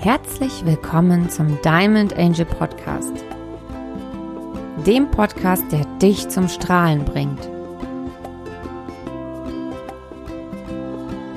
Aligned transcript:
Herzlich 0.00 0.64
willkommen 0.64 1.28
zum 1.28 1.60
Diamond 1.62 2.16
Angel 2.16 2.44
Podcast. 2.44 3.12
Dem 4.86 5.10
Podcast, 5.10 5.64
der 5.72 5.84
dich 5.98 6.28
zum 6.28 6.46
Strahlen 6.46 7.04
bringt. 7.04 7.50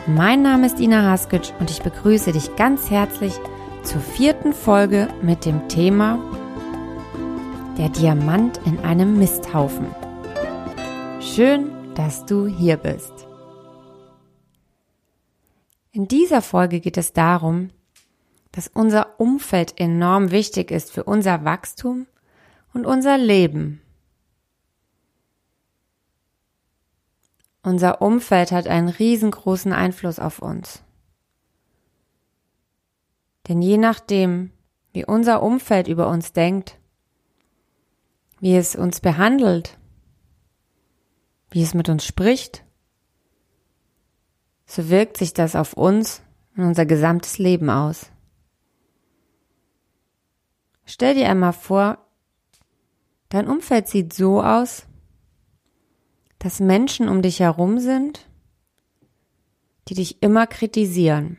Mein 0.05 0.43
Name 0.43 0.67
ist 0.67 0.79
Ina 0.79 1.09
Haskic 1.09 1.51
und 1.59 1.71
ich 1.71 1.81
begrüße 1.81 2.33
dich 2.33 2.55
ganz 2.55 2.91
herzlich 2.91 3.33
zur 3.81 3.99
vierten 3.99 4.53
Folge 4.53 5.07
mit 5.23 5.43
dem 5.45 5.67
Thema 5.67 6.19
Der 7.79 7.89
Diamant 7.89 8.61
in 8.65 8.77
einem 8.81 9.17
Misthaufen. 9.17 9.87
Schön, 11.19 11.71
dass 11.95 12.27
du 12.27 12.45
hier 12.45 12.77
bist. 12.77 13.25
In 15.91 16.07
dieser 16.07 16.43
Folge 16.43 16.79
geht 16.79 16.97
es 16.97 17.11
darum, 17.11 17.71
dass 18.51 18.67
unser 18.67 19.19
Umfeld 19.19 19.79
enorm 19.79 20.31
wichtig 20.31 20.71
ist 20.71 20.91
für 20.91 21.03
unser 21.03 21.45
Wachstum 21.45 22.07
und 22.73 22.85
unser 22.85 23.17
Leben. 23.17 23.81
Unser 27.63 28.01
Umfeld 28.01 28.51
hat 28.51 28.67
einen 28.67 28.89
riesengroßen 28.89 29.71
Einfluss 29.71 30.19
auf 30.19 30.39
uns. 30.39 30.83
Denn 33.47 33.61
je 33.61 33.77
nachdem, 33.77 34.51
wie 34.93 35.05
unser 35.05 35.43
Umfeld 35.43 35.87
über 35.87 36.07
uns 36.07 36.33
denkt, 36.33 36.77
wie 38.39 38.55
es 38.55 38.75
uns 38.75 38.99
behandelt, 38.99 39.77
wie 41.51 41.61
es 41.61 41.73
mit 41.73 41.89
uns 41.89 42.03
spricht, 42.05 42.63
so 44.65 44.89
wirkt 44.89 45.17
sich 45.17 45.33
das 45.33 45.55
auf 45.55 45.73
uns 45.73 46.21
und 46.55 46.63
unser 46.63 46.85
gesamtes 46.85 47.37
Leben 47.37 47.69
aus. 47.69 48.11
Stell 50.93 51.15
dir 51.15 51.29
einmal 51.29 51.53
vor, 51.53 52.05
dein 53.29 53.47
Umfeld 53.47 53.87
sieht 53.87 54.11
so 54.11 54.43
aus, 54.43 54.87
dass 56.37 56.59
Menschen 56.59 57.07
um 57.07 57.21
dich 57.21 57.39
herum 57.39 57.79
sind, 57.79 58.27
die 59.87 59.93
dich 59.93 60.21
immer 60.21 60.47
kritisieren. 60.47 61.37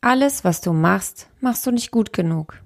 Alles, 0.00 0.42
was 0.42 0.62
du 0.62 0.72
machst, 0.72 1.28
machst 1.38 1.66
du 1.66 1.70
nicht 1.70 1.90
gut 1.90 2.14
genug. 2.14 2.62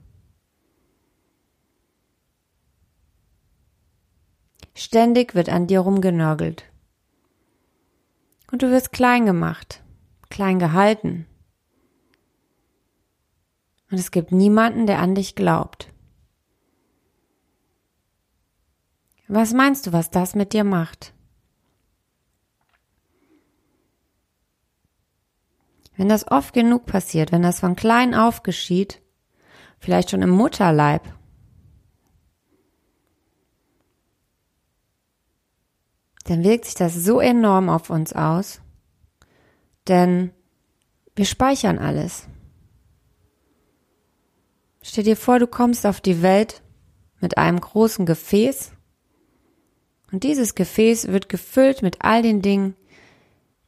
Ständig 4.76 5.34
wird 5.34 5.48
an 5.48 5.66
dir 5.66 5.80
rumgenörgelt. 5.80 6.66
Und 8.52 8.62
du 8.62 8.70
wirst 8.70 8.92
klein 8.92 9.26
gemacht, 9.26 9.82
klein 10.28 10.60
gehalten. 10.60 11.26
Und 13.90 13.98
es 13.98 14.10
gibt 14.10 14.32
niemanden, 14.32 14.86
der 14.86 15.00
an 15.00 15.14
dich 15.14 15.34
glaubt. 15.34 15.92
Was 19.26 19.52
meinst 19.52 19.86
du, 19.86 19.92
was 19.92 20.10
das 20.10 20.34
mit 20.34 20.52
dir 20.52 20.64
macht? 20.64 21.12
Wenn 25.96 26.08
das 26.08 26.26
oft 26.28 26.54
genug 26.54 26.86
passiert, 26.86 27.30
wenn 27.30 27.42
das 27.42 27.60
von 27.60 27.76
klein 27.76 28.14
auf 28.14 28.42
geschieht, 28.42 29.02
vielleicht 29.78 30.10
schon 30.10 30.22
im 30.22 30.30
Mutterleib, 30.30 31.02
dann 36.24 36.42
wirkt 36.42 36.64
sich 36.64 36.74
das 36.74 36.94
so 36.94 37.20
enorm 37.20 37.68
auf 37.68 37.90
uns 37.90 38.12
aus, 38.12 38.60
denn 39.88 40.32
wir 41.16 41.26
speichern 41.26 41.78
alles. 41.78 42.28
Stell 44.82 45.04
dir 45.04 45.16
vor, 45.16 45.38
du 45.38 45.46
kommst 45.46 45.84
auf 45.84 46.00
die 46.00 46.22
Welt 46.22 46.62
mit 47.20 47.36
einem 47.36 47.60
großen 47.60 48.06
Gefäß 48.06 48.72
und 50.10 50.24
dieses 50.24 50.54
Gefäß 50.54 51.08
wird 51.08 51.28
gefüllt 51.28 51.82
mit 51.82 51.98
all 52.00 52.22
den 52.22 52.42
Dingen, 52.42 52.74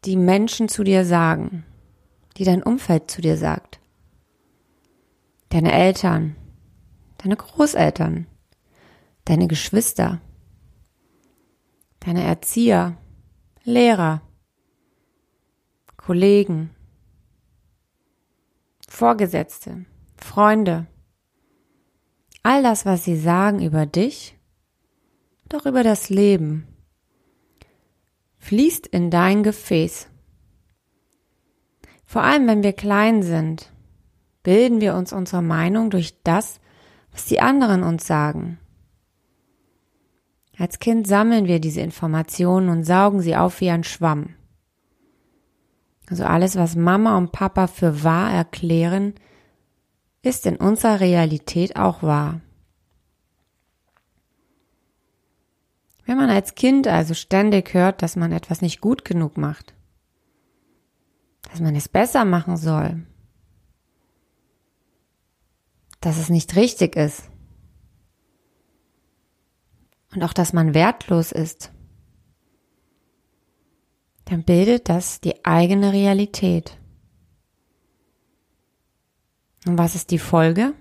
die 0.05 0.17
Menschen 0.17 0.69
zu 0.69 0.83
dir 0.83 1.05
sagen, 1.05 1.65
die 2.37 2.45
dein 2.45 2.63
Umfeld 2.63 3.11
zu 3.11 3.21
dir 3.21 3.37
sagt. 3.37 3.79
Deine 5.51 5.73
Eltern, 5.73 6.35
deine 7.19 7.37
Großeltern, 7.37 8.27
deine 9.27 9.47
Geschwister, 9.47 10.21
deine 12.01 12.25
Erzieher, 12.25 12.97
Lehrer, 13.65 14.23
Kollegen, 15.97 16.71
Vorgesetzte, 18.89 19.85
Freunde, 20.17 20.87
all 22.43 22.63
das, 22.63 22.87
was 22.87 23.05
sie 23.05 23.17
sagen 23.17 23.61
über 23.61 23.87
dich, 23.87 24.37
doch 25.49 25.67
über 25.67 25.83
das 25.83 26.11
Leben, 26.11 26.67
fließt 28.39 28.87
in 28.87 29.11
dein 29.11 29.43
Gefäß. 29.43 30.09
Vor 32.05 32.23
allem, 32.23 32.47
wenn 32.47 32.63
wir 32.63 32.73
klein 32.73 33.23
sind, 33.23 33.73
bilden 34.43 34.81
wir 34.81 34.95
uns 34.95 35.13
unsere 35.13 35.43
Meinung 35.43 35.91
durch 35.91 36.23
das, 36.25 36.61
was 37.13 37.27
die 37.27 37.41
anderen 37.41 37.83
uns 37.83 38.07
sagen. 38.07 38.59
Als 40.59 40.79
Kind 40.79 41.07
sammeln 41.07 41.47
wir 41.47 41.61
diese 41.61 41.81
Informationen 41.81 42.69
und 42.69 42.85
saugen 42.85 43.21
sie 43.21 43.37
auf 43.37 43.61
wie 43.61 43.71
ein 43.71 43.85
Schwamm. 43.85 44.35
Also 46.09 46.25
alles, 46.25 46.57
was 46.57 46.77
Mama 46.77 47.17
und 47.17 47.33
Papa 47.33 47.67
für 47.67 48.05
wahr 48.05 48.31
erklären, 48.31 49.15
ist 50.23 50.47
in 50.47 50.57
unserer 50.57 51.01
Realität 51.01 51.77
auch 51.77 52.03
wahr. 52.03 52.41
Wenn 56.05 56.17
man 56.17 56.31
als 56.31 56.55
Kind 56.55 56.87
also 56.87 57.15
ständig 57.15 57.75
hört, 57.75 58.03
dass 58.03 58.17
man 58.17 58.33
etwas 58.33 58.61
nicht 58.61 58.81
gut 58.81 59.05
genug 59.05 59.37
macht, 59.37 59.75
dass 61.51 61.61
man 61.61 61.75
es 61.75 61.89
besser 61.89 62.25
machen 62.25 62.57
soll, 62.57 63.05
dass 66.01 66.19
es 66.19 66.29
nicht 66.29 66.57
richtig 66.57 66.97
ist 66.97 67.31
und 70.13 70.23
auch, 70.23 70.33
dass 70.33 70.53
man 70.53 70.75
wertlos 70.75 71.33
ist, 71.33 71.73
dann 74.27 74.45
bildet 74.45 74.89
das 74.89 75.21
die 75.21 75.45
eigene 75.45 75.93
Realität. 75.93 76.79
Und 79.67 79.79
was 79.79 79.95
ist 79.95 80.11
die 80.11 80.19
Folge? 80.19 80.75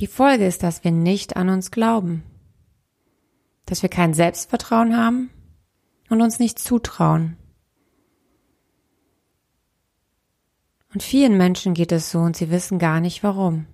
Die 0.00 0.06
Folge 0.06 0.46
ist, 0.46 0.62
dass 0.62 0.82
wir 0.82 0.90
nicht 0.90 1.36
an 1.36 1.48
uns 1.48 1.70
glauben, 1.70 2.24
dass 3.66 3.82
wir 3.82 3.88
kein 3.88 4.12
Selbstvertrauen 4.12 4.96
haben 4.96 5.30
und 6.10 6.20
uns 6.20 6.38
nicht 6.38 6.58
zutrauen. 6.58 7.36
Und 10.92 11.02
vielen 11.02 11.36
Menschen 11.36 11.74
geht 11.74 11.92
es 11.92 12.10
so 12.10 12.20
und 12.20 12.36
sie 12.36 12.50
wissen 12.50 12.78
gar 12.78 13.00
nicht 13.00 13.22
warum. 13.22 13.66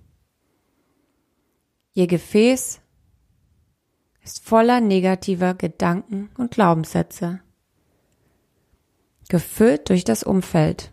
Ihr 1.93 2.07
Gefäß 2.07 2.79
ist 4.23 4.45
voller 4.45 4.79
negativer 4.79 5.53
Gedanken 5.55 6.29
und 6.37 6.51
Glaubenssätze 6.51 7.41
gefüllt 9.31 9.89
durch 9.89 10.03
das 10.03 10.23
Umfeld. 10.23 10.91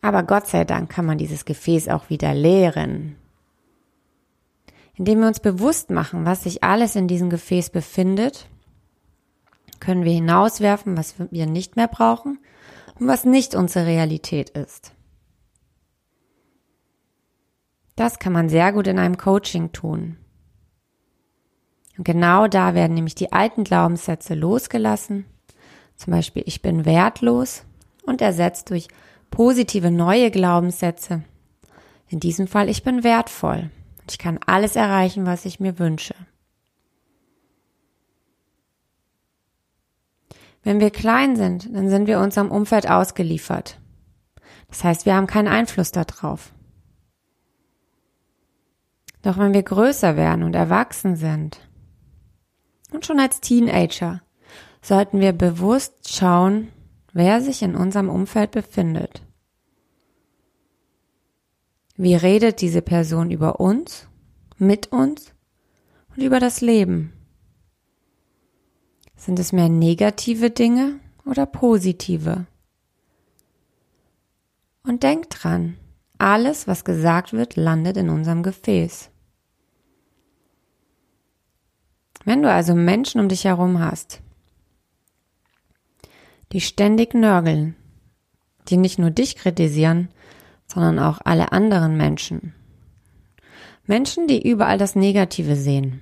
Aber 0.00 0.22
Gott 0.22 0.46
sei 0.46 0.64
Dank 0.64 0.88
kann 0.90 1.04
man 1.04 1.18
dieses 1.18 1.44
Gefäß 1.44 1.88
auch 1.90 2.08
wieder 2.08 2.32
leeren. 2.32 3.16
Indem 4.94 5.20
wir 5.20 5.26
uns 5.26 5.40
bewusst 5.40 5.90
machen, 5.90 6.24
was 6.24 6.44
sich 6.44 6.64
alles 6.64 6.96
in 6.96 7.08
diesem 7.08 7.28
Gefäß 7.28 7.68
befindet, 7.68 8.48
können 9.80 10.04
wir 10.04 10.12
hinauswerfen, 10.12 10.96
was 10.96 11.16
wir 11.30 11.44
nicht 11.44 11.76
mehr 11.76 11.88
brauchen 11.88 12.38
und 12.98 13.06
was 13.06 13.26
nicht 13.26 13.54
unsere 13.54 13.84
Realität 13.84 14.48
ist. 14.48 14.92
Das 17.96 18.18
kann 18.18 18.32
man 18.32 18.48
sehr 18.48 18.72
gut 18.72 18.86
in 18.86 18.98
einem 18.98 19.18
Coaching 19.18 19.72
tun. 19.72 20.16
Und 22.00 22.04
genau 22.04 22.48
da 22.48 22.74
werden 22.74 22.94
nämlich 22.94 23.14
die 23.14 23.30
alten 23.30 23.62
Glaubenssätze 23.62 24.32
losgelassen. 24.32 25.26
Zum 25.96 26.14
Beispiel, 26.14 26.42
ich 26.46 26.62
bin 26.62 26.86
wertlos 26.86 27.64
und 28.04 28.22
ersetzt 28.22 28.70
durch 28.70 28.88
positive 29.30 29.90
neue 29.90 30.30
Glaubenssätze. 30.30 31.24
In 32.08 32.18
diesem 32.18 32.46
Fall, 32.46 32.70
ich 32.70 32.84
bin 32.84 33.04
wertvoll. 33.04 33.68
Ich 34.08 34.16
kann 34.16 34.40
alles 34.46 34.76
erreichen, 34.76 35.26
was 35.26 35.44
ich 35.44 35.60
mir 35.60 35.78
wünsche. 35.78 36.14
Wenn 40.62 40.80
wir 40.80 40.88
klein 40.88 41.36
sind, 41.36 41.68
dann 41.76 41.90
sind 41.90 42.06
wir 42.06 42.20
unserem 42.20 42.50
Umfeld 42.50 42.88
ausgeliefert. 42.88 43.78
Das 44.68 44.84
heißt, 44.84 45.04
wir 45.04 45.16
haben 45.16 45.26
keinen 45.26 45.48
Einfluss 45.48 45.92
darauf. 45.92 46.54
Doch 49.20 49.36
wenn 49.36 49.52
wir 49.52 49.62
größer 49.62 50.16
werden 50.16 50.44
und 50.44 50.54
erwachsen 50.54 51.14
sind, 51.14 51.60
und 52.92 53.06
schon 53.06 53.20
als 53.20 53.40
Teenager 53.40 54.22
sollten 54.82 55.20
wir 55.20 55.32
bewusst 55.32 56.14
schauen, 56.14 56.68
wer 57.12 57.40
sich 57.40 57.62
in 57.62 57.74
unserem 57.74 58.08
Umfeld 58.08 58.50
befindet. 58.50 59.22
Wie 61.96 62.14
redet 62.14 62.60
diese 62.62 62.80
Person 62.80 63.30
über 63.30 63.60
uns, 63.60 64.08
mit 64.56 64.90
uns 64.90 65.34
und 66.16 66.22
über 66.22 66.40
das 66.40 66.60
Leben? 66.60 67.12
Sind 69.16 69.38
es 69.38 69.52
mehr 69.52 69.68
negative 69.68 70.50
Dinge 70.50 70.98
oder 71.26 71.44
positive? 71.44 72.46
Und 74.82 75.02
denk 75.02 75.28
dran, 75.28 75.76
alles, 76.16 76.66
was 76.66 76.84
gesagt 76.84 77.34
wird, 77.34 77.56
landet 77.56 77.98
in 77.98 78.08
unserem 78.08 78.42
Gefäß. 78.42 79.09
Wenn 82.24 82.42
du 82.42 82.50
also 82.50 82.74
Menschen 82.74 83.20
um 83.20 83.28
dich 83.28 83.44
herum 83.44 83.80
hast, 83.80 84.20
die 86.52 86.60
ständig 86.60 87.14
nörgeln, 87.14 87.76
die 88.68 88.76
nicht 88.76 88.98
nur 88.98 89.10
dich 89.10 89.36
kritisieren, 89.36 90.08
sondern 90.66 90.98
auch 90.98 91.20
alle 91.24 91.52
anderen 91.52 91.96
Menschen. 91.96 92.54
Menschen, 93.86 94.28
die 94.28 94.48
überall 94.48 94.78
das 94.78 94.94
Negative 94.94 95.56
sehen, 95.56 96.00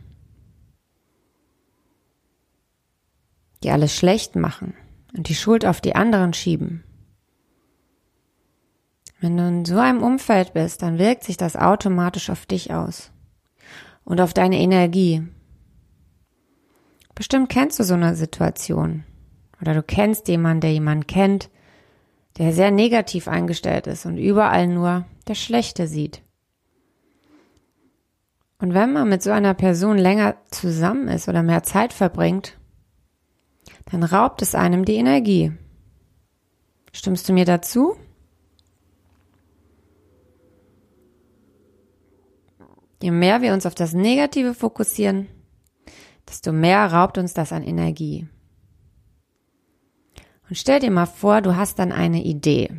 die 3.62 3.70
alles 3.70 3.96
schlecht 3.96 4.36
machen 4.36 4.74
und 5.16 5.28
die 5.28 5.34
Schuld 5.34 5.64
auf 5.64 5.80
die 5.80 5.94
anderen 5.94 6.34
schieben. 6.34 6.84
Wenn 9.20 9.36
du 9.36 9.48
in 9.48 9.64
so 9.64 9.78
einem 9.78 10.02
Umfeld 10.02 10.52
bist, 10.52 10.82
dann 10.82 10.98
wirkt 10.98 11.24
sich 11.24 11.36
das 11.36 11.56
automatisch 11.56 12.30
auf 12.30 12.46
dich 12.46 12.72
aus 12.72 13.10
und 14.04 14.20
auf 14.20 14.32
deine 14.32 14.58
Energie. 14.58 15.26
Bestimmt 17.18 17.48
kennst 17.48 17.80
du 17.80 17.82
so 17.82 17.94
eine 17.94 18.14
Situation 18.14 19.02
oder 19.60 19.74
du 19.74 19.82
kennst 19.82 20.28
jemanden, 20.28 20.60
der 20.60 20.72
jemanden 20.72 21.08
kennt, 21.08 21.50
der 22.36 22.52
sehr 22.52 22.70
negativ 22.70 23.26
eingestellt 23.26 23.88
ist 23.88 24.06
und 24.06 24.18
überall 24.18 24.68
nur 24.68 25.04
das 25.24 25.36
Schlechte 25.36 25.88
sieht. 25.88 26.22
Und 28.60 28.72
wenn 28.72 28.92
man 28.92 29.08
mit 29.08 29.24
so 29.24 29.32
einer 29.32 29.54
Person 29.54 29.98
länger 29.98 30.36
zusammen 30.52 31.08
ist 31.08 31.28
oder 31.28 31.42
mehr 31.42 31.64
Zeit 31.64 31.92
verbringt, 31.92 32.56
dann 33.86 34.04
raubt 34.04 34.40
es 34.40 34.54
einem 34.54 34.84
die 34.84 34.94
Energie. 34.94 35.50
Stimmst 36.92 37.28
du 37.28 37.32
mir 37.32 37.44
dazu? 37.44 37.96
Je 43.02 43.10
mehr 43.10 43.42
wir 43.42 43.54
uns 43.54 43.66
auf 43.66 43.74
das 43.74 43.92
Negative 43.92 44.54
fokussieren, 44.54 45.26
desto 46.28 46.52
mehr 46.52 46.92
raubt 46.92 47.18
uns 47.18 47.34
das 47.34 47.52
an 47.52 47.62
Energie. 47.62 48.28
Und 50.48 50.56
stell 50.56 50.80
dir 50.80 50.90
mal 50.90 51.06
vor, 51.06 51.42
du 51.42 51.56
hast 51.56 51.78
dann 51.78 51.92
eine 51.92 52.22
Idee. 52.22 52.70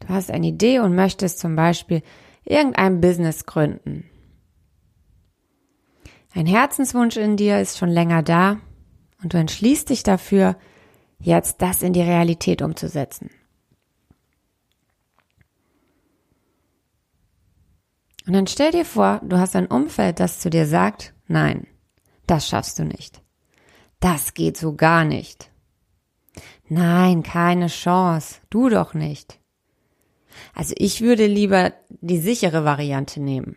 Du 0.00 0.08
hast 0.08 0.30
eine 0.30 0.48
Idee 0.48 0.80
und 0.80 0.94
möchtest 0.94 1.38
zum 1.38 1.56
Beispiel 1.56 2.02
irgendein 2.44 3.00
Business 3.00 3.46
gründen. 3.46 4.04
Ein 6.34 6.46
Herzenswunsch 6.46 7.16
in 7.16 7.36
dir 7.36 7.60
ist 7.60 7.78
schon 7.78 7.88
länger 7.88 8.22
da 8.22 8.58
und 9.22 9.32
du 9.32 9.38
entschließt 9.38 9.88
dich 9.88 10.02
dafür, 10.02 10.56
jetzt 11.18 11.62
das 11.62 11.82
in 11.82 11.94
die 11.94 12.02
Realität 12.02 12.60
umzusetzen. 12.60 13.30
Und 18.26 18.32
dann 18.32 18.46
stell 18.46 18.72
dir 18.72 18.84
vor, 18.84 19.20
du 19.24 19.38
hast 19.38 19.56
ein 19.56 19.66
Umfeld, 19.66 20.20
das 20.20 20.40
zu 20.40 20.50
dir 20.50 20.66
sagt, 20.66 21.14
nein, 21.26 21.66
das 22.26 22.48
schaffst 22.48 22.78
du 22.78 22.84
nicht. 22.84 23.22
Das 24.00 24.34
geht 24.34 24.56
so 24.56 24.74
gar 24.74 25.04
nicht. 25.04 25.50
Nein, 26.68 27.22
keine 27.22 27.68
Chance. 27.68 28.40
Du 28.50 28.68
doch 28.68 28.94
nicht. 28.94 29.38
Also 30.54 30.74
ich 30.76 31.00
würde 31.00 31.26
lieber 31.26 31.72
die 31.88 32.18
sichere 32.18 32.64
Variante 32.64 33.20
nehmen. 33.20 33.56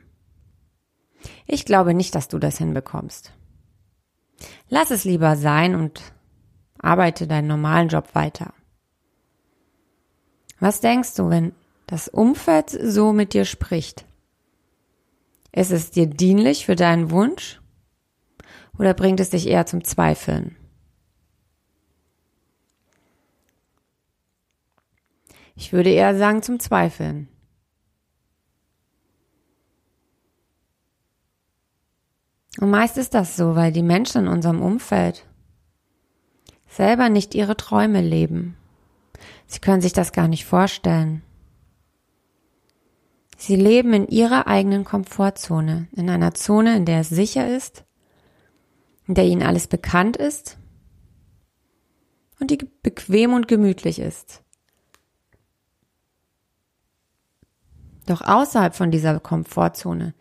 Ich 1.46 1.66
glaube 1.66 1.94
nicht, 1.94 2.16
dass 2.16 2.28
du 2.28 2.40
das 2.40 2.58
hinbekommst. 2.58 3.34
Lass 4.70 4.92
es 4.92 5.04
lieber 5.04 5.36
sein 5.36 5.76
und 5.76 6.02
arbeite 6.78 7.28
deinen 7.28 7.48
normalen 7.48 7.90
Job 7.90 8.16
weiter. 8.16 8.54
Was 10.60 10.80
denkst 10.80 11.16
du, 11.16 11.30
wenn 11.30 11.54
das 11.88 12.08
Umfeld 12.08 12.70
so 12.70 13.12
mit 13.12 13.34
dir 13.34 13.46
spricht? 13.46 14.06
Ist 15.52 15.72
es 15.72 15.92
dir 15.92 16.08
dienlich 16.08 16.66
für 16.66 16.76
deinen 16.76 17.12
Wunsch 17.12 17.60
oder 18.78 18.94
bringt 18.94 19.20
es 19.20 19.32
dich 19.32 19.48
eher 19.48 19.66
zum 19.66 19.84
Zweifeln? 19.84 20.56
Ich 25.56 25.74
würde 25.74 25.90
eher 25.90 26.18
sagen 26.18 26.42
zum 26.42 26.60
Zweifeln. 26.60 27.28
Und 32.60 32.72
meist 32.72 32.98
ist 32.98 33.14
das 33.14 33.36
so, 33.36 33.56
weil 33.56 33.72
die 33.72 33.84
Menschen 33.84 34.26
in 34.26 34.28
unserem 34.28 34.62
Umfeld 34.62 35.26
selber 36.68 37.10
nicht 37.10 37.36
ihre 37.36 37.58
Träume 37.58 38.02
leben. 38.02 38.56
Sie 39.48 39.60
können 39.60 39.82
sich 39.82 39.94
das 39.94 40.12
gar 40.12 40.28
nicht 40.28 40.46
vorstellen. 40.46 41.24
Sie 43.40 43.56
leben 43.56 43.94
in 43.94 44.06
ihrer 44.10 44.48
eigenen 44.48 44.84
Komfortzone, 44.84 45.88
in 45.94 46.10
einer 46.10 46.34
Zone, 46.34 46.76
in 46.76 46.84
der 46.84 47.00
es 47.00 47.10
sicher 47.10 47.48
ist, 47.48 47.86
in 49.08 49.16
der 49.16 49.24
ihnen 49.24 49.44
alles 49.44 49.68
bekannt 49.68 50.18
ist 50.18 50.58
und 52.42 52.52
die 52.52 52.58
bequem 52.58 53.34
und 53.34 53.48
gemütlich 53.48 54.00
ist. 54.00 54.44
Doch 58.08 58.20
außerhalb 58.20 58.76
von 58.76 58.92
dieser 58.92 59.22
Komfortzone, 59.22 60.14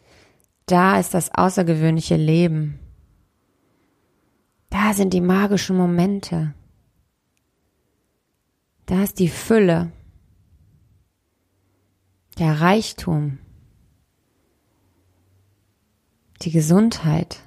da 0.67 1.01
ist 1.01 1.13
das 1.13 1.35
außergewöhnliche 1.35 2.17
Leben. 2.17 2.79
Da 4.71 4.95
sind 4.95 5.13
die 5.13 5.21
magischen 5.21 5.77
Momente. 5.77 6.55
Da 8.87 9.03
ist 9.03 9.19
die 9.19 9.29
Fülle 9.29 9.91
der 12.39 12.61
Reichtum, 12.61 13.39
die 16.43 16.53
Gesundheit, 16.53 17.41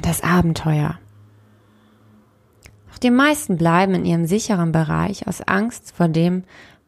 das 0.00 0.22
Abenteuer. 0.22 0.98
Doch 2.88 2.98
die 2.98 3.10
meisten 3.10 3.56
bleiben 3.56 3.94
in 3.94 4.04
ihrem 4.04 4.26
sicheren 4.26 4.70
Bereich 4.70 5.26
aus 5.26 5.40
Angst 5.40 5.92
vor 5.92 6.08
dem, 6.08 6.44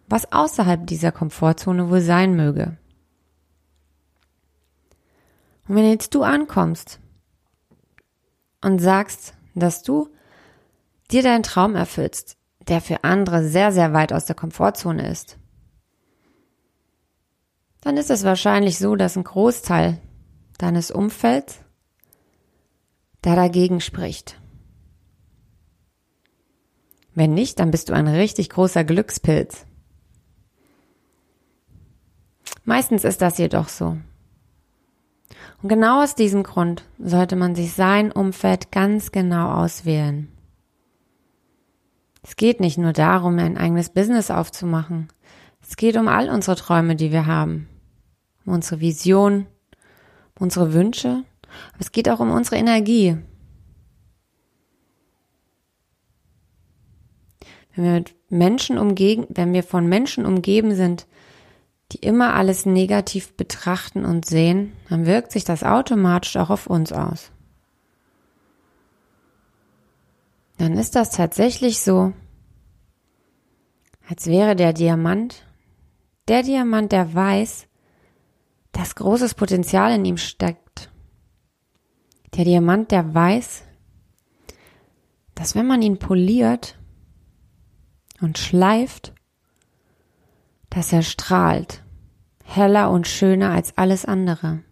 was 0.08 0.32
außerhalb 0.32 0.86
dieser 0.86 1.10
Komfortzone 1.10 1.90
wohl 1.90 2.00
sein 2.00 2.36
möge. 2.36 2.76
Und 5.66 5.74
wenn 5.74 5.90
jetzt 5.90 6.14
du 6.14 6.22
ankommst 6.22 7.00
und 8.62 8.78
sagst, 8.78 9.34
dass 9.56 9.82
du 9.82 10.08
dir 11.10 11.24
deinen 11.24 11.42
Traum 11.42 11.74
erfüllst, 11.74 12.36
der 12.68 12.80
für 12.80 13.02
andere 13.02 13.44
sehr, 13.44 13.72
sehr 13.72 13.92
weit 13.92 14.12
aus 14.12 14.26
der 14.26 14.36
Komfortzone 14.36 15.08
ist, 15.08 15.38
dann 17.86 17.98
ist 17.98 18.10
es 18.10 18.24
wahrscheinlich 18.24 18.80
so, 18.80 18.96
dass 18.96 19.16
ein 19.16 19.22
Großteil 19.22 19.98
deines 20.58 20.90
Umfelds 20.90 21.60
da 23.22 23.36
dagegen 23.36 23.80
spricht. 23.80 24.40
Wenn 27.14 27.32
nicht, 27.32 27.60
dann 27.60 27.70
bist 27.70 27.88
du 27.88 27.92
ein 27.92 28.08
richtig 28.08 28.50
großer 28.50 28.82
Glückspilz. 28.82 29.66
Meistens 32.64 33.04
ist 33.04 33.22
das 33.22 33.38
jedoch 33.38 33.68
so. 33.68 33.96
Und 35.62 35.68
genau 35.68 36.02
aus 36.02 36.16
diesem 36.16 36.42
Grund 36.42 36.82
sollte 36.98 37.36
man 37.36 37.54
sich 37.54 37.72
sein 37.72 38.10
Umfeld 38.10 38.72
ganz 38.72 39.12
genau 39.12 39.62
auswählen. 39.62 40.26
Es 42.24 42.34
geht 42.34 42.58
nicht 42.58 42.78
nur 42.78 42.92
darum, 42.92 43.38
ein 43.38 43.56
eigenes 43.56 43.90
Business 43.90 44.32
aufzumachen. 44.32 45.06
Es 45.62 45.76
geht 45.76 45.96
um 45.96 46.08
all 46.08 46.28
unsere 46.28 46.56
Träume, 46.56 46.96
die 46.96 47.12
wir 47.12 47.26
haben 47.26 47.68
um 48.46 48.54
unsere 48.54 48.80
Vision, 48.80 49.46
um 50.38 50.44
unsere 50.44 50.72
Wünsche, 50.72 51.24
aber 51.72 51.80
es 51.80 51.92
geht 51.92 52.08
auch 52.08 52.20
um 52.20 52.30
unsere 52.30 52.56
Energie. 52.56 53.16
Wenn 57.74 57.84
wir 57.84 57.92
mit 57.92 58.14
Menschen 58.30 58.78
umgeben, 58.78 59.26
wenn 59.28 59.52
wir 59.52 59.62
von 59.62 59.86
Menschen 59.86 60.24
umgeben 60.24 60.74
sind, 60.74 61.06
die 61.92 61.98
immer 61.98 62.34
alles 62.34 62.66
negativ 62.66 63.36
betrachten 63.36 64.04
und 64.04 64.24
sehen, 64.24 64.72
dann 64.88 65.06
wirkt 65.06 65.30
sich 65.30 65.44
das 65.44 65.62
automatisch 65.62 66.36
auch 66.36 66.50
auf 66.50 66.66
uns 66.66 66.92
aus. 66.92 67.30
Dann 70.58 70.78
ist 70.78 70.96
das 70.96 71.10
tatsächlich 71.10 71.80
so, 71.80 72.12
als 74.08 74.26
wäre 74.26 74.56
der 74.56 74.72
Diamant, 74.72 75.44
der 76.28 76.42
Diamant, 76.42 76.92
der 76.92 77.14
weiß, 77.14 77.65
dass 78.76 78.94
großes 78.94 79.32
Potenzial 79.34 79.94
in 79.94 80.04
ihm 80.04 80.18
steckt. 80.18 80.90
Der 82.34 82.44
Diamant, 82.44 82.90
der 82.90 83.14
weiß, 83.14 83.62
dass 85.34 85.54
wenn 85.54 85.66
man 85.66 85.80
ihn 85.80 85.98
poliert 85.98 86.78
und 88.20 88.36
schleift, 88.36 89.14
dass 90.68 90.92
er 90.92 91.02
strahlt, 91.02 91.84
heller 92.44 92.90
und 92.90 93.08
schöner 93.08 93.50
als 93.50 93.78
alles 93.78 94.04
andere. 94.04 94.62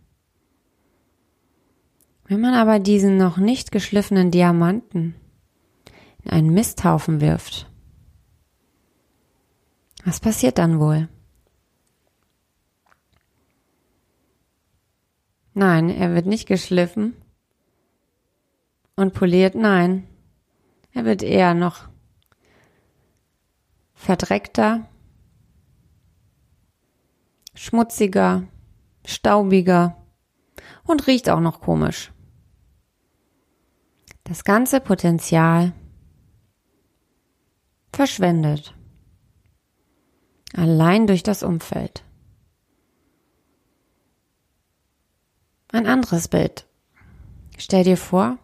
Wenn 2.27 2.43
man 2.43 2.53
aber 2.53 2.81
diesen 2.81 3.17
noch 3.17 3.39
nicht 3.39 3.73
geschliffenen 3.73 4.31
Diamanten 4.31 5.15
in 6.23 6.31
einen 6.31 6.53
Misthaufen 6.53 7.23
wirft, 7.23 7.71
was 10.05 10.21
passiert 10.21 10.59
dann 10.59 10.79
wohl? 10.79 11.09
Nein, 15.55 15.89
er 15.89 16.15
wird 16.15 16.27
nicht 16.27 16.47
geschliffen 16.47 17.15
und 18.97 19.15
poliert, 19.15 19.55
nein. 19.55 20.09
Er 20.93 21.05
wird 21.05 21.23
eher 21.23 21.55
noch 21.55 21.89
verdreckter, 23.95 24.89
schmutziger, 27.55 28.49
staubiger 29.07 29.97
und 30.85 31.07
riecht 31.07 31.31
auch 31.31 31.41
noch 31.41 31.61
komisch. 31.61 32.13
Das 34.25 34.43
ganze 34.43 34.81
Potenzial 34.81 35.73
verschwendet. 37.93 38.75
Allein 40.57 41.07
durch 41.07 41.23
das 41.23 41.43
Umfeld. 41.43 42.05
Ein 45.75 45.89
anderes 45.89 46.29
Bild. 46.29 46.67
Stell 47.59 47.83
dir 47.83 47.97
vor, 47.97 48.39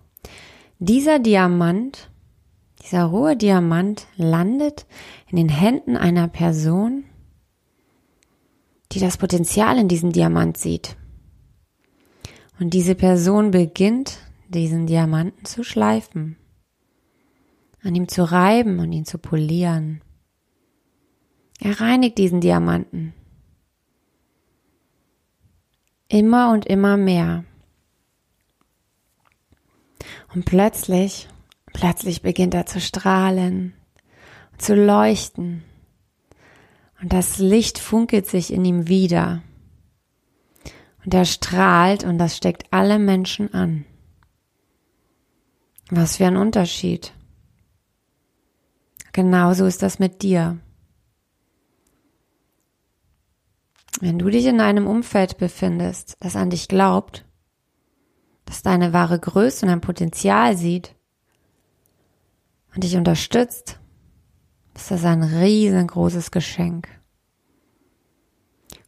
dieser 0.80 1.20
Diamant, 1.20 2.10
dieser 2.82 3.04
rohe 3.04 3.36
Diamant 3.36 4.08
landet 4.16 4.84
in 5.28 5.36
den 5.36 5.48
Händen 5.48 5.96
einer 5.96 6.26
Person, 6.26 7.04
die 8.90 8.98
das 8.98 9.16
Potenzial 9.16 9.78
in 9.78 9.86
diesem 9.86 10.10
Diamant 10.10 10.56
sieht. 10.56 10.96
Und 12.58 12.74
diese 12.74 12.96
Person 12.96 13.52
beginnt, 13.52 14.18
diesen 14.48 14.88
Diamanten 14.88 15.44
zu 15.44 15.62
schleifen, 15.62 16.36
an 17.80 17.94
ihm 17.94 18.08
zu 18.08 18.24
reiben 18.24 18.80
und 18.80 18.90
ihn 18.90 19.04
zu 19.04 19.18
polieren. 19.18 20.00
Er 21.60 21.80
reinigt 21.80 22.18
diesen 22.18 22.40
Diamanten. 22.40 23.14
Immer 26.10 26.50
und 26.50 26.66
immer 26.66 26.96
mehr. 26.96 27.44
Und 30.34 30.44
plötzlich, 30.44 31.28
plötzlich 31.72 32.20
beginnt 32.20 32.52
er 32.52 32.66
zu 32.66 32.80
strahlen, 32.80 33.74
zu 34.58 34.74
leuchten. 34.74 35.62
Und 37.00 37.12
das 37.12 37.38
Licht 37.38 37.78
funkelt 37.78 38.26
sich 38.26 38.52
in 38.52 38.64
ihm 38.64 38.88
wieder. 38.88 39.42
Und 41.04 41.14
er 41.14 41.24
strahlt 41.24 42.02
und 42.02 42.18
das 42.18 42.36
steckt 42.36 42.72
alle 42.72 42.98
Menschen 42.98 43.54
an. 43.54 43.84
Was 45.90 46.16
für 46.16 46.26
ein 46.26 46.36
Unterschied. 46.36 47.12
Genauso 49.12 49.64
ist 49.64 49.80
das 49.84 50.00
mit 50.00 50.22
dir. 50.22 50.58
Wenn 54.00 54.18
du 54.18 54.30
dich 54.30 54.46
in 54.46 54.62
einem 54.62 54.86
Umfeld 54.86 55.36
befindest, 55.36 56.16
das 56.20 56.34
an 56.34 56.48
dich 56.48 56.68
glaubt, 56.68 57.26
das 58.46 58.62
deine 58.62 58.94
wahre 58.94 59.18
Größe 59.18 59.66
und 59.66 59.68
dein 59.70 59.82
Potenzial 59.82 60.56
sieht 60.56 60.96
und 62.74 62.82
dich 62.82 62.96
unterstützt, 62.96 63.78
ist 64.74 64.90
das 64.90 65.04
ein 65.04 65.22
riesengroßes 65.22 66.30
Geschenk. 66.30 66.88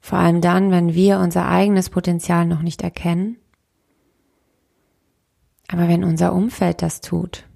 Vor 0.01 0.19
allem 0.19 0.41
dann, 0.41 0.71
wenn 0.71 0.95
wir 0.95 1.19
unser 1.19 1.47
eigenes 1.47 1.91
Potenzial 1.91 2.47
noch 2.47 2.63
nicht 2.63 2.83
erkennen, 2.83 3.37
aber 5.69 5.89
wenn 5.89 6.05
unser 6.05 6.33
Umfeld 6.33 6.81
das 6.81 7.03
tut. 7.03 7.47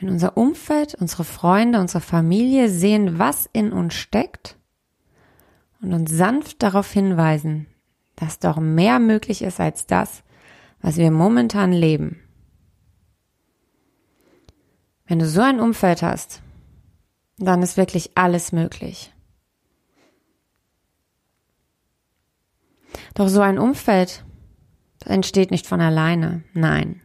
Wenn 0.00 0.08
unser 0.08 0.36
Umfeld, 0.38 0.94
unsere 0.94 1.24
Freunde, 1.24 1.78
unsere 1.78 2.00
Familie 2.00 2.70
sehen, 2.70 3.18
was 3.18 3.48
in 3.52 3.70
uns 3.70 3.94
steckt 3.94 4.56
und 5.82 5.92
uns 5.92 6.10
sanft 6.10 6.62
darauf 6.62 6.90
hinweisen, 6.90 7.66
dass 8.16 8.38
doch 8.38 8.56
mehr 8.56 8.98
möglich 8.98 9.42
ist 9.42 9.60
als 9.60 9.86
das, 9.86 10.22
was 10.80 10.96
wir 10.96 11.10
momentan 11.10 11.72
leben. 11.72 12.22
Wenn 15.06 15.18
du 15.18 15.26
so 15.26 15.42
ein 15.42 15.60
Umfeld 15.60 16.02
hast, 16.02 16.40
dann 17.36 17.62
ist 17.62 17.76
wirklich 17.76 18.12
alles 18.14 18.52
möglich. 18.52 19.12
Doch 23.14 23.28
so 23.28 23.40
ein 23.40 23.58
Umfeld 23.58 24.24
entsteht 25.04 25.50
nicht 25.50 25.66
von 25.66 25.80
alleine, 25.80 26.42
nein. 26.54 27.02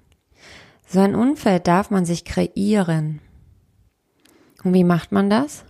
So 0.96 1.02
ein 1.02 1.14
Umfeld 1.14 1.68
darf 1.68 1.90
man 1.90 2.06
sich 2.06 2.24
kreieren. 2.24 3.20
Und 4.64 4.74
wie 4.74 4.86
macht 4.86 5.12
man 5.12 5.30
das? 5.30 5.66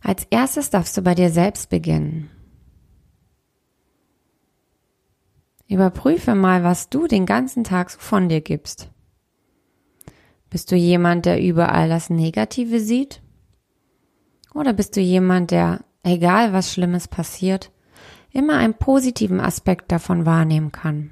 Als 0.00 0.26
erstes 0.30 0.70
darfst 0.70 0.96
du 0.96 1.02
bei 1.02 1.14
dir 1.14 1.28
selbst 1.28 1.68
beginnen. 1.68 2.30
Überprüfe 5.68 6.34
mal, 6.34 6.64
was 6.64 6.88
du 6.88 7.06
den 7.06 7.26
ganzen 7.26 7.64
Tag 7.64 7.90
so 7.90 7.98
von 7.98 8.30
dir 8.30 8.40
gibst. 8.40 8.90
Bist 10.48 10.72
du 10.72 10.76
jemand, 10.76 11.26
der 11.26 11.38
überall 11.38 11.90
das 11.90 12.08
Negative 12.08 12.80
sieht? 12.80 13.20
Oder 14.54 14.72
bist 14.72 14.96
du 14.96 15.02
jemand, 15.02 15.50
der, 15.50 15.84
egal 16.02 16.54
was 16.54 16.72
Schlimmes 16.72 17.08
passiert, 17.08 17.72
immer 18.30 18.56
einen 18.56 18.72
positiven 18.72 19.40
Aspekt 19.40 19.92
davon 19.92 20.24
wahrnehmen 20.24 20.72
kann? 20.72 21.10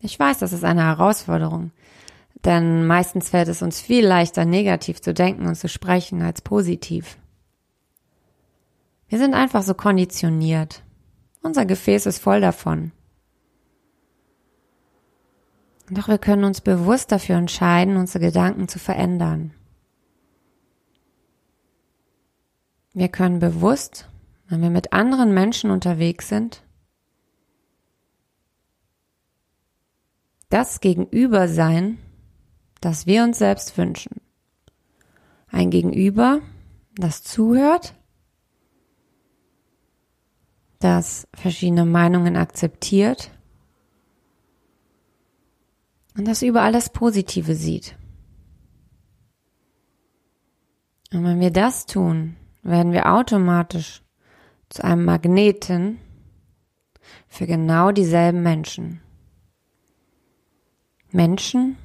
Ich 0.00 0.18
weiß, 0.18 0.38
das 0.38 0.52
ist 0.52 0.64
eine 0.64 0.84
Herausforderung, 0.84 1.72
denn 2.44 2.86
meistens 2.86 3.30
fällt 3.30 3.48
es 3.48 3.62
uns 3.62 3.80
viel 3.80 4.06
leichter, 4.06 4.44
negativ 4.44 5.00
zu 5.00 5.12
denken 5.12 5.46
und 5.46 5.56
zu 5.56 5.68
sprechen 5.68 6.22
als 6.22 6.40
positiv. 6.40 7.18
Wir 9.08 9.18
sind 9.18 9.34
einfach 9.34 9.62
so 9.62 9.74
konditioniert. 9.74 10.82
Unser 11.42 11.64
Gefäß 11.64 12.06
ist 12.06 12.18
voll 12.18 12.40
davon. 12.40 12.92
Doch 15.90 16.08
wir 16.08 16.18
können 16.18 16.44
uns 16.44 16.60
bewusst 16.60 17.10
dafür 17.12 17.36
entscheiden, 17.36 17.96
unsere 17.96 18.24
Gedanken 18.26 18.68
zu 18.68 18.78
verändern. 18.78 19.54
Wir 22.92 23.08
können 23.08 23.38
bewusst, 23.38 24.08
wenn 24.48 24.60
wir 24.60 24.70
mit 24.70 24.92
anderen 24.92 25.32
Menschen 25.32 25.70
unterwegs 25.70 26.28
sind, 26.28 26.62
das 30.48 30.80
Gegenüber 30.80 31.48
sein, 31.48 31.98
das 32.80 33.06
wir 33.06 33.24
uns 33.24 33.38
selbst 33.38 33.76
wünschen. 33.76 34.20
Ein 35.48 35.70
Gegenüber, 35.70 36.40
das 36.94 37.22
zuhört, 37.22 37.94
das 40.78 41.26
verschiedene 41.34 41.84
Meinungen 41.84 42.36
akzeptiert 42.36 43.30
und 46.16 46.26
das 46.26 46.42
überall 46.42 46.72
das 46.72 46.90
Positive 46.90 47.54
sieht. 47.54 47.96
Und 51.12 51.24
wenn 51.24 51.40
wir 51.40 51.50
das 51.50 51.86
tun, 51.86 52.36
werden 52.62 52.92
wir 52.92 53.12
automatisch 53.12 54.02
zu 54.68 54.84
einem 54.84 55.04
Magneten 55.04 55.98
für 57.28 57.46
genau 57.46 57.92
dieselben 57.92 58.42
Menschen. 58.42 59.00
Menschen, 61.10 61.76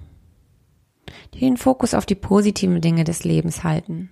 die 1.34 1.39
den 1.39 1.58
Fokus 1.58 1.94
auf 1.94 2.06
die 2.06 2.15
positiven 2.15 2.82
Dinge 2.82 3.03
des 3.03 3.24
Lebens 3.24 3.63
halten. 3.63 4.10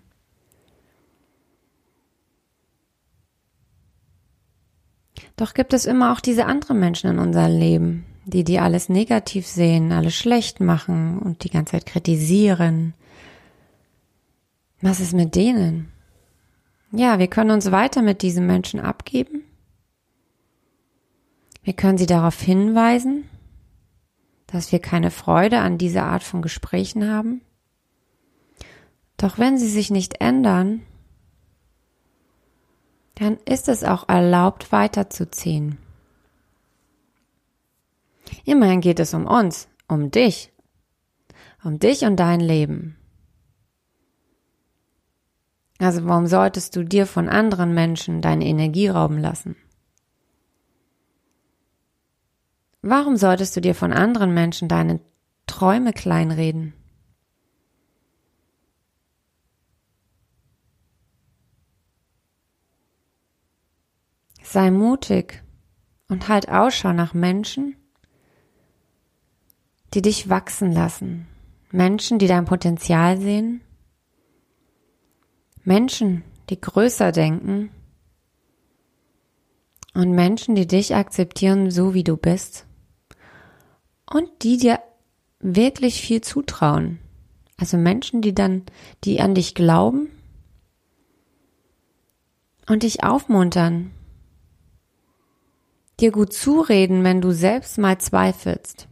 Doch 5.35 5.53
gibt 5.53 5.73
es 5.73 5.85
immer 5.85 6.13
auch 6.13 6.19
diese 6.19 6.45
anderen 6.45 6.79
Menschen 6.79 7.09
in 7.09 7.19
unserem 7.19 7.57
Leben, 7.57 8.05
die 8.25 8.43
die 8.43 8.59
alles 8.59 8.89
negativ 8.89 9.47
sehen, 9.47 9.91
alles 9.91 10.15
schlecht 10.15 10.59
machen 10.59 11.17
und 11.17 11.43
die 11.43 11.49
ganze 11.49 11.71
Zeit 11.71 11.85
kritisieren. 11.85 12.93
Was 14.81 14.99
ist 14.99 15.13
mit 15.13 15.35
denen? 15.35 15.91
Ja, 16.91 17.19
wir 17.19 17.27
können 17.27 17.51
uns 17.51 17.71
weiter 17.71 18.01
mit 18.01 18.21
diesen 18.21 18.45
Menschen 18.45 18.79
abgeben. 18.79 19.43
Wir 21.63 21.73
können 21.73 21.97
sie 21.97 22.07
darauf 22.07 22.39
hinweisen, 22.41 23.20
dass 24.51 24.71
wir 24.71 24.79
keine 24.79 25.11
Freude 25.11 25.59
an 25.59 25.77
dieser 25.77 26.03
Art 26.03 26.23
von 26.23 26.41
Gesprächen 26.41 27.09
haben? 27.09 27.41
Doch 29.17 29.37
wenn 29.37 29.57
sie 29.57 29.69
sich 29.69 29.91
nicht 29.91 30.19
ändern, 30.19 30.81
dann 33.15 33.37
ist 33.45 33.69
es 33.69 33.83
auch 33.83 34.09
erlaubt, 34.09 34.71
weiterzuziehen. 34.71 35.77
Immerhin 38.45 38.81
geht 38.81 38.99
es 38.99 39.13
um 39.13 39.27
uns, 39.27 39.67
um 39.87 40.09
dich, 40.09 40.51
um 41.63 41.77
dich 41.77 42.03
und 42.03 42.15
dein 42.15 42.39
Leben. 42.39 42.97
Also 45.77 46.05
warum 46.05 46.27
solltest 46.27 46.75
du 46.75 46.83
dir 46.83 47.05
von 47.05 47.29
anderen 47.29 47.73
Menschen 47.73 48.21
deine 48.21 48.45
Energie 48.45 48.87
rauben 48.87 49.17
lassen? 49.17 49.55
Warum 52.81 53.15
solltest 53.15 53.55
du 53.55 53.61
dir 53.61 53.75
von 53.75 53.93
anderen 53.93 54.33
Menschen 54.33 54.67
deine 54.67 54.99
Träume 55.45 55.93
kleinreden? 55.93 56.73
Sei 64.41 64.71
mutig 64.71 65.43
und 66.07 66.27
halt 66.27 66.49
Ausschau 66.49 66.91
nach 66.91 67.13
Menschen, 67.13 67.75
die 69.93 70.01
dich 70.01 70.27
wachsen 70.27 70.71
lassen. 70.71 71.27
Menschen, 71.71 72.19
die 72.19 72.27
dein 72.27 72.45
Potenzial 72.45 73.17
sehen. 73.17 73.61
Menschen, 75.63 76.23
die 76.49 76.59
größer 76.59 77.11
denken. 77.11 77.69
Und 79.93 80.11
Menschen, 80.11 80.55
die 80.55 80.67
dich 80.67 80.95
akzeptieren, 80.95 81.69
so 81.69 81.93
wie 81.93 82.03
du 82.03 82.17
bist. 82.17 82.65
Und 84.13 84.43
die 84.43 84.57
dir 84.57 84.79
wirklich 85.39 86.01
viel 86.01 86.21
zutrauen. 86.21 86.99
Also 87.57 87.77
Menschen, 87.77 88.21
die 88.21 88.33
dann, 88.33 88.63
die 89.03 89.21
an 89.21 89.35
dich 89.35 89.55
glauben 89.55 90.09
und 92.67 92.83
dich 92.83 93.03
aufmuntern 93.03 93.91
dir 96.01 96.11
gut 96.11 96.33
zureden, 96.33 97.03
wenn 97.03 97.21
du 97.21 97.31
selbst 97.31 97.77
mal 97.77 97.97
zweifelst. 97.99 98.87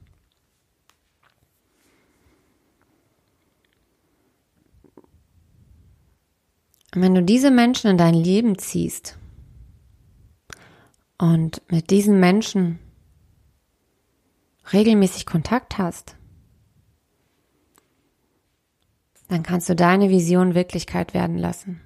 Und 6.96 7.02
wenn 7.02 7.16
du 7.16 7.24
diese 7.24 7.52
Menschen 7.52 7.92
in 7.92 7.98
dein 7.98 8.14
Leben 8.14 8.58
ziehst 8.58 9.18
und 11.18 11.62
mit 11.72 11.92
diesen 11.92 12.20
Menschen 12.20 12.80
regelmäßig 14.74 15.26
Kontakt 15.26 15.78
hast, 15.78 16.16
dann 19.28 19.44
kannst 19.44 19.70
du 19.70 19.76
deine 19.76 20.10
Vision 20.10 20.56
Wirklichkeit 20.56 21.14
werden 21.14 21.38
lassen. 21.38 21.82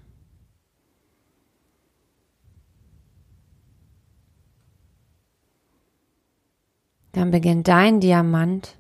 dann 7.14 7.32
beginnt 7.32 7.68
dein 7.68 8.02
Diamant 8.02 8.76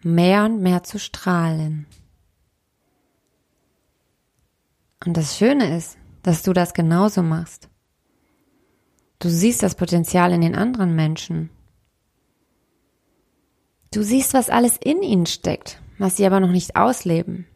mehr 0.00 0.44
und 0.44 0.62
mehr 0.62 0.84
zu 0.84 0.98
strahlen. 0.98 1.86
Und 5.04 5.16
das 5.16 5.36
Schöne 5.36 5.76
ist, 5.76 5.98
dass 6.22 6.42
du 6.42 6.52
das 6.52 6.72
genauso 6.72 7.22
machst. 7.22 7.68
Du 9.18 9.28
siehst 9.28 9.62
das 9.62 9.74
Potenzial 9.74 10.32
in 10.32 10.40
den 10.40 10.54
anderen 10.54 10.94
Menschen. 10.94 11.50
Du 13.90 14.02
siehst, 14.02 14.34
was 14.34 14.50
alles 14.50 14.76
in 14.76 15.02
ihnen 15.02 15.26
steckt, 15.26 15.80
was 15.98 16.16
sie 16.16 16.26
aber 16.26 16.40
noch 16.40 16.50
nicht 16.50 16.76
ausleben. 16.76 17.46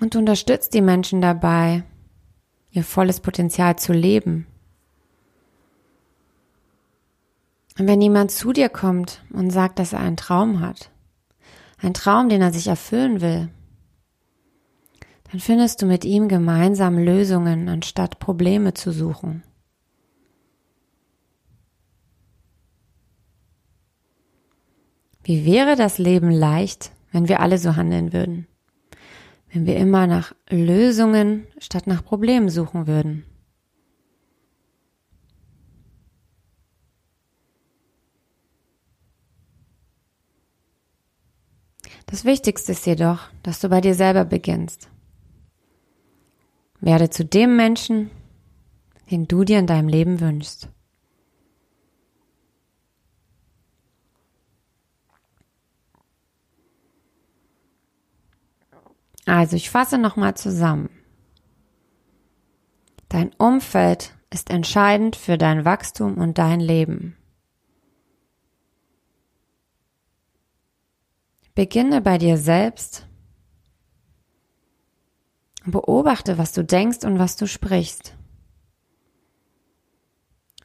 Und 0.00 0.14
du 0.14 0.18
unterstützt 0.18 0.74
die 0.74 0.82
Menschen 0.82 1.22
dabei, 1.22 1.84
ihr 2.70 2.84
volles 2.84 3.20
Potenzial 3.20 3.76
zu 3.76 3.92
leben. 3.94 4.46
Und 7.78 7.86
wenn 7.86 8.00
jemand 8.00 8.30
zu 8.30 8.52
dir 8.52 8.68
kommt 8.68 9.22
und 9.30 9.50
sagt, 9.50 9.78
dass 9.78 9.92
er 9.92 10.00
einen 10.00 10.16
Traum 10.16 10.60
hat, 10.60 10.90
einen 11.78 11.94
Traum, 11.94 12.28
den 12.28 12.42
er 12.42 12.52
sich 12.52 12.68
erfüllen 12.68 13.20
will, 13.20 13.48
dann 15.30 15.40
findest 15.40 15.82
du 15.82 15.86
mit 15.86 16.04
ihm 16.04 16.28
gemeinsam 16.28 16.98
Lösungen, 16.98 17.68
anstatt 17.68 18.18
Probleme 18.18 18.74
zu 18.74 18.92
suchen. 18.92 19.42
Wie 25.26 25.44
wäre 25.44 25.76
das 25.76 25.98
Leben 25.98 26.30
leicht, 26.30 26.92
wenn 27.12 27.28
wir 27.28 27.40
alle 27.40 27.58
so 27.58 27.76
handeln 27.76 28.12
würden? 28.12 28.46
wenn 29.56 29.66
wir 29.66 29.76
immer 29.76 30.06
nach 30.06 30.34
Lösungen 30.50 31.46
statt 31.58 31.86
nach 31.86 32.04
Problemen 32.04 32.50
suchen 32.50 32.86
würden. 32.86 33.24
Das 42.04 42.26
Wichtigste 42.26 42.72
ist 42.72 42.86
jedoch, 42.86 43.20
dass 43.42 43.60
du 43.60 43.70
bei 43.70 43.80
dir 43.80 43.94
selber 43.94 44.26
beginnst. 44.26 44.90
Werde 46.80 47.08
zu 47.08 47.24
dem 47.24 47.56
Menschen, 47.56 48.10
den 49.10 49.26
du 49.26 49.44
dir 49.44 49.58
in 49.58 49.66
deinem 49.66 49.88
Leben 49.88 50.20
wünschst. 50.20 50.68
Also 59.26 59.56
ich 59.56 59.70
fasse 59.70 59.98
nochmal 59.98 60.36
zusammen. 60.36 60.88
Dein 63.08 63.32
Umfeld 63.34 64.14
ist 64.30 64.50
entscheidend 64.50 65.16
für 65.16 65.36
dein 65.36 65.64
Wachstum 65.64 66.16
und 66.16 66.38
dein 66.38 66.60
Leben. 66.60 67.16
Beginne 71.54 72.00
bei 72.00 72.18
dir 72.18 72.38
selbst 72.38 73.06
und 75.64 75.72
beobachte, 75.72 76.38
was 76.38 76.52
du 76.52 76.62
denkst 76.62 77.04
und 77.04 77.18
was 77.18 77.36
du 77.36 77.48
sprichst. 77.48 78.14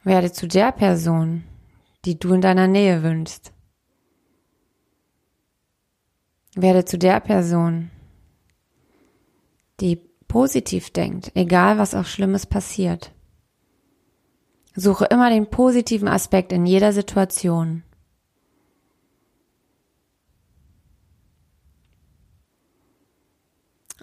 Werde 0.04 0.30
zu 0.32 0.46
der 0.46 0.70
Person, 0.70 1.44
die 2.04 2.18
du 2.18 2.34
in 2.34 2.40
deiner 2.40 2.66
Nähe 2.66 3.02
wünschst. 3.02 3.52
Werde 6.54 6.84
zu 6.84 6.98
der 6.98 7.20
Person, 7.20 7.90
die 9.82 10.00
positiv 10.28 10.90
denkt, 10.90 11.32
egal 11.34 11.76
was 11.76 11.94
auch 11.94 12.06
Schlimmes 12.06 12.46
passiert. 12.46 13.12
Suche 14.74 15.04
immer 15.06 15.28
den 15.28 15.50
positiven 15.50 16.08
Aspekt 16.08 16.52
in 16.52 16.64
jeder 16.64 16.92
Situation. 16.94 17.82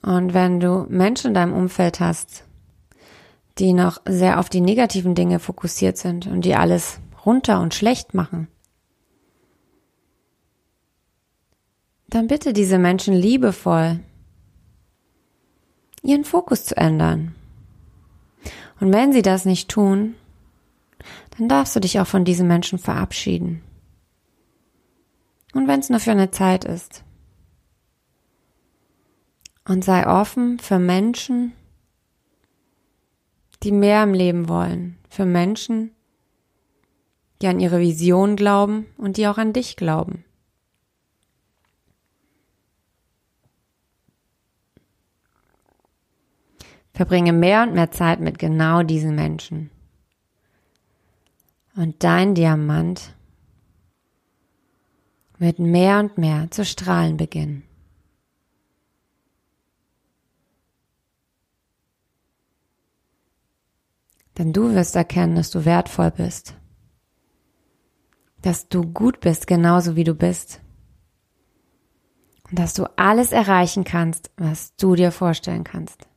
Und 0.03 0.33
wenn 0.33 0.59
du 0.59 0.85
Menschen 0.89 1.29
in 1.29 1.33
deinem 1.33 1.53
Umfeld 1.53 1.99
hast, 1.99 2.43
die 3.57 3.73
noch 3.73 3.99
sehr 4.05 4.39
auf 4.39 4.49
die 4.49 4.61
negativen 4.61 5.15
Dinge 5.15 5.39
fokussiert 5.39 5.97
sind 5.97 6.27
und 6.27 6.45
die 6.45 6.55
alles 6.55 6.99
runter 7.25 7.59
und 7.59 7.73
schlecht 7.73 8.13
machen, 8.13 8.47
dann 12.07 12.27
bitte 12.27 12.53
diese 12.53 12.77
Menschen 12.77 13.13
liebevoll 13.13 13.99
ihren 16.01 16.23
Fokus 16.23 16.65
zu 16.65 16.77
ändern. 16.77 17.35
Und 18.79 18.93
wenn 18.93 19.11
sie 19.11 19.21
das 19.21 19.45
nicht 19.45 19.69
tun, 19.69 20.15
dann 21.37 21.49
darfst 21.49 21.75
du 21.75 21.79
dich 21.79 21.99
auch 21.99 22.07
von 22.07 22.25
diesen 22.25 22.47
Menschen 22.47 22.79
verabschieden. 22.79 23.61
Und 25.53 25.67
wenn 25.67 25.79
es 25.79 25.89
nur 25.89 25.99
für 25.99 26.11
eine 26.11 26.31
Zeit 26.31 26.65
ist. 26.65 27.03
Und 29.67 29.83
sei 29.83 30.07
offen 30.07 30.59
für 30.59 30.79
Menschen, 30.79 31.53
die 33.63 33.71
mehr 33.71 34.03
im 34.03 34.13
Leben 34.13 34.49
wollen, 34.49 34.97
für 35.09 35.25
Menschen, 35.25 35.91
die 37.41 37.47
an 37.47 37.59
ihre 37.59 37.79
Vision 37.79 38.35
glauben 38.35 38.87
und 38.97 39.17
die 39.17 39.27
auch 39.27 39.37
an 39.37 39.53
dich 39.53 39.75
glauben. 39.75 40.25
Verbringe 46.99 47.31
mehr 47.31 47.63
und 47.63 47.75
mehr 47.75 47.91
Zeit 47.91 48.19
mit 48.19 48.39
genau 48.39 48.83
diesen 48.83 49.15
Menschen. 49.15 49.71
Und 51.73 52.03
dein 52.03 52.35
Diamant 52.35 53.15
wird 55.37 55.59
mehr 55.59 56.01
und 56.01 56.17
mehr 56.17 56.51
zu 56.51 56.65
strahlen 56.65 57.15
beginnen. 57.15 57.63
Denn 64.37 64.51
du 64.51 64.75
wirst 64.75 64.97
erkennen, 64.97 65.37
dass 65.37 65.51
du 65.51 65.63
wertvoll 65.63 66.11
bist. 66.11 66.53
Dass 68.41 68.67
du 68.67 68.81
gut 68.81 69.21
bist, 69.21 69.47
genauso 69.47 69.95
wie 69.95 70.03
du 70.03 70.15
bist. 70.15 70.59
Und 72.49 72.59
dass 72.59 72.73
du 72.73 72.83
alles 72.97 73.31
erreichen 73.31 73.85
kannst, 73.85 74.31
was 74.35 74.75
du 74.75 74.95
dir 74.95 75.13
vorstellen 75.13 75.63
kannst. 75.63 76.08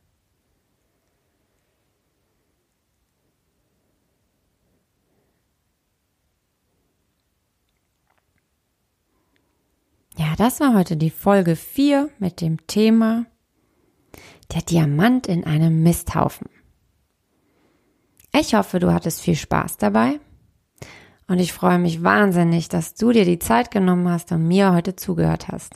Ja, 10.23 10.37
das 10.37 10.61
war 10.61 10.73
heute 10.73 10.95
die 10.95 11.09
Folge 11.09 11.57
4 11.57 12.09
mit 12.17 12.39
dem 12.39 12.65
Thema 12.65 13.25
der 14.53 14.61
Diamant 14.61 15.27
in 15.27 15.43
einem 15.43 15.83
Misthaufen. 15.83 16.47
Ich 18.33 18.55
hoffe, 18.55 18.79
du 18.79 18.93
hattest 18.93 19.19
viel 19.19 19.35
Spaß 19.35 19.75
dabei 19.75 20.21
und 21.27 21.39
ich 21.39 21.51
freue 21.51 21.77
mich 21.77 22.03
wahnsinnig, 22.03 22.69
dass 22.69 22.93
du 22.93 23.11
dir 23.11 23.25
die 23.25 23.39
Zeit 23.39 23.69
genommen 23.69 24.07
hast 24.07 24.31
und 24.31 24.47
mir 24.47 24.71
heute 24.71 24.95
zugehört 24.95 25.49
hast. 25.49 25.73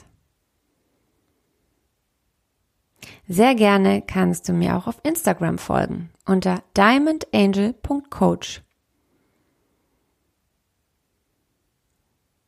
Sehr 3.26 3.54
gerne 3.54 4.00
kannst 4.00 4.48
du 4.48 4.54
mir 4.54 4.78
auch 4.78 4.86
auf 4.86 4.98
Instagram 5.02 5.58
folgen 5.58 6.08
unter 6.24 6.62
diamondangel.coach. 6.74 8.62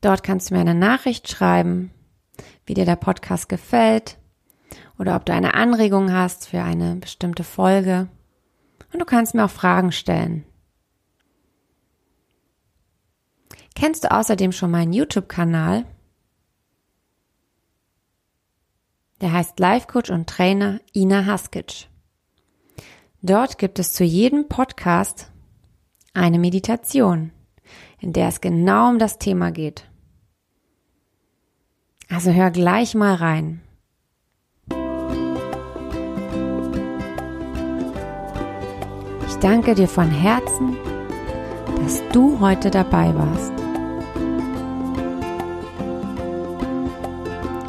Dort 0.00 0.22
kannst 0.22 0.50
du 0.50 0.54
mir 0.54 0.60
eine 0.60 0.74
Nachricht 0.74 1.28
schreiben, 1.28 1.90
wie 2.64 2.74
dir 2.74 2.86
der 2.86 2.96
Podcast 2.96 3.48
gefällt 3.48 4.18
oder 4.98 5.16
ob 5.16 5.26
du 5.26 5.32
eine 5.32 5.54
Anregung 5.54 6.12
hast 6.12 6.48
für 6.48 6.62
eine 6.62 6.96
bestimmte 6.96 7.44
Folge. 7.44 8.08
Und 8.92 9.00
du 9.00 9.04
kannst 9.04 9.34
mir 9.34 9.44
auch 9.44 9.50
Fragen 9.50 9.92
stellen. 9.92 10.44
Kennst 13.74 14.04
du 14.04 14.10
außerdem 14.10 14.52
schon 14.52 14.70
meinen 14.70 14.92
YouTube-Kanal? 14.92 15.86
Der 19.20 19.32
heißt 19.32 19.58
Life 19.58 19.86
Coach 19.86 20.10
und 20.10 20.28
Trainer 20.28 20.80
Ina 20.94 21.26
Haskic. 21.26 21.88
Dort 23.22 23.58
gibt 23.58 23.78
es 23.78 23.92
zu 23.92 24.02
jedem 24.02 24.48
Podcast 24.48 25.30
eine 26.14 26.38
Meditation, 26.38 27.32
in 27.98 28.12
der 28.14 28.28
es 28.28 28.40
genau 28.40 28.88
um 28.88 28.98
das 28.98 29.18
Thema 29.18 29.50
geht. 29.50 29.89
Also 32.12 32.32
hör 32.32 32.50
gleich 32.50 32.94
mal 32.96 33.14
rein. 33.14 33.60
Ich 39.28 39.36
danke 39.36 39.74
dir 39.76 39.86
von 39.86 40.10
Herzen, 40.10 40.76
dass 41.80 42.02
du 42.12 42.40
heute 42.40 42.70
dabei 42.70 43.14
warst. 43.14 43.52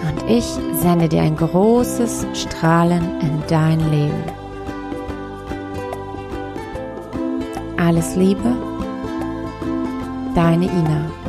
Und 0.01 0.29
ich 0.29 0.45
sende 0.81 1.07
dir 1.07 1.21
ein 1.21 1.37
großes 1.37 2.25
Strahlen 2.33 3.21
in 3.21 3.43
dein 3.47 3.79
Leben. 3.91 4.23
Alles 7.77 8.15
Liebe, 8.15 8.55
deine 10.33 10.65
Ina. 10.65 11.20